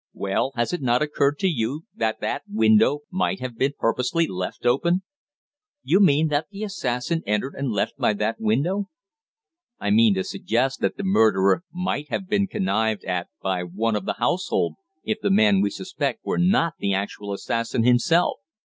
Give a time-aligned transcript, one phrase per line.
[0.15, 4.65] "Well, has it not occurred to you that that window might have been purposely left
[4.65, 5.03] open?"
[5.83, 8.87] "You mean that the assassin entered and left by that window?"
[9.79, 14.05] "I mean to suggest that the murder might have been connived at by one of
[14.05, 18.39] the household, if the man we suspect were not the actual assassin himself."